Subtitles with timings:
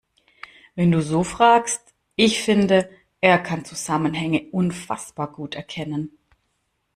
[0.73, 6.17] Wenn du so fragst, ich finde, er kann Zusammenhänge unfassbar gut erkennen.